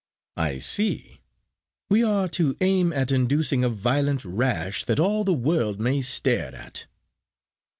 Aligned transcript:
"I 0.37 0.57
see; 0.57 1.21
we 1.91 2.03
are 2.03 2.27
to 2.29 2.57
aim 2.59 2.91
at 2.91 3.11
inducing 3.11 3.63
a 3.63 3.69
violent 3.69 4.25
rash 4.25 4.83
that 4.85 4.99
all 4.99 5.23
the 5.23 5.31
world 5.31 5.79
may 5.79 6.01
stare 6.01 6.55
at." 6.55 6.87